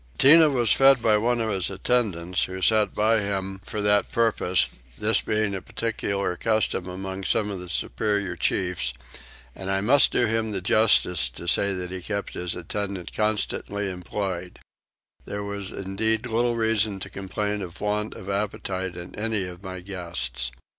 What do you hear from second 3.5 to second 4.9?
for that purpose,